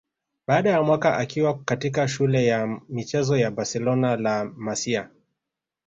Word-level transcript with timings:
Baada 0.47 0.69
ya 0.69 0.83
mwaka 0.83 1.17
akiwa 1.17 1.59
katika 1.63 2.07
shule 2.07 2.45
ya 2.45 2.79
michezo 2.89 3.37
ya 3.37 3.51
Barcelona 3.51 4.15
La 4.15 4.45
Masia 4.45 5.09